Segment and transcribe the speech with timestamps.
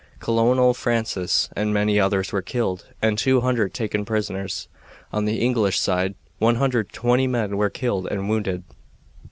[0.19, 4.67] Colonel Francis and many others were killed and two hundred taken prisoners.
[5.13, 8.63] On the English side 120 men were killed and wounded.